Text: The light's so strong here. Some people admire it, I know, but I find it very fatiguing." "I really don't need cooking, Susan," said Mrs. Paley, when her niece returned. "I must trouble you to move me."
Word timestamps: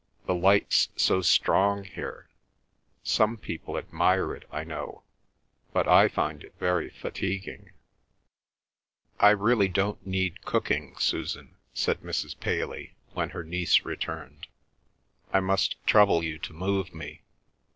The 0.25 0.33
light's 0.33 0.89
so 0.95 1.21
strong 1.21 1.83
here. 1.83 2.27
Some 3.03 3.37
people 3.37 3.77
admire 3.77 4.33
it, 4.33 4.45
I 4.51 4.63
know, 4.63 5.03
but 5.73 5.87
I 5.87 6.07
find 6.07 6.43
it 6.43 6.55
very 6.59 6.89
fatiguing." 6.89 7.73
"I 9.19 9.29
really 9.29 9.67
don't 9.67 10.03
need 10.03 10.43
cooking, 10.43 10.95
Susan," 10.97 11.55
said 11.75 11.99
Mrs. 12.01 12.39
Paley, 12.39 12.95
when 13.13 13.29
her 13.29 13.43
niece 13.43 13.81
returned. 13.85 14.47
"I 15.31 15.39
must 15.39 15.75
trouble 15.85 16.23
you 16.23 16.39
to 16.39 16.51
move 16.51 16.95
me." 16.95 17.21